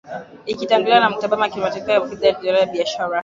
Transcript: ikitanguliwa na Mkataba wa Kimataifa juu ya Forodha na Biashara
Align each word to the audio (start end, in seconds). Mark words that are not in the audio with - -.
ikitanguliwa 0.47 0.99
na 0.99 1.09
Mkataba 1.09 1.37
wa 1.41 1.49
Kimataifa 1.49 1.85
juu 1.89 1.91
ya 1.91 2.01
Forodha 2.33 2.65
na 2.65 2.65
Biashara 2.71 3.19